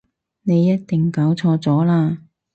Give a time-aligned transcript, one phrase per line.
[0.41, 2.17] 你一定搞錯咗喇